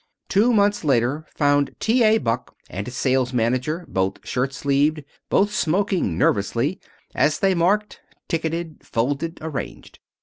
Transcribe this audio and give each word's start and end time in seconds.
Two 0.29 0.51
months 0.51 0.83
later 0.83 1.27
found 1.35 1.75
T. 1.79 2.01
A. 2.03 2.17
Buck 2.17 2.55
and 2.71 2.87
his 2.87 2.97
sales 2.97 3.33
manager, 3.33 3.85
both 3.87 4.27
shirt 4.27 4.51
sleeved, 4.51 5.03
both 5.29 5.53
smoking 5.53 6.17
nervously, 6.17 6.79
as 7.13 7.37
they 7.37 7.53
marked, 7.53 8.01
ticketed, 8.27 8.77
folded, 8.83 9.37
arranged. 9.43 9.99